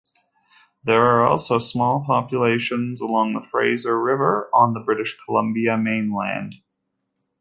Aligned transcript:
There 0.83 1.03
are 1.03 1.27
also 1.27 1.59
small 1.59 2.03
populations 2.03 3.01
along 3.01 3.33
the 3.33 3.43
Fraser 3.43 4.01
River 4.01 4.49
on 4.51 4.73
the 4.73 4.79
British 4.79 5.15
Columbia 5.23 5.77
mainland. 5.77 6.55